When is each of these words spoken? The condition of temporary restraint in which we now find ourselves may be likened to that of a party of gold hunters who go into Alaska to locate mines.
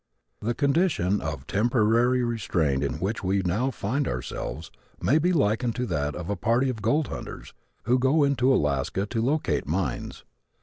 The 0.39 0.55
condition 0.55 1.21
of 1.21 1.45
temporary 1.45 2.23
restraint 2.23 2.83
in 2.83 2.93
which 2.95 3.23
we 3.23 3.43
now 3.43 3.69
find 3.69 4.07
ourselves 4.07 4.71
may 4.99 5.19
be 5.19 5.31
likened 5.31 5.75
to 5.75 5.85
that 5.85 6.15
of 6.15 6.27
a 6.27 6.35
party 6.35 6.71
of 6.71 6.81
gold 6.81 7.09
hunters 7.09 7.53
who 7.83 7.99
go 7.99 8.23
into 8.23 8.51
Alaska 8.51 9.05
to 9.05 9.21
locate 9.21 9.67
mines. 9.67 10.23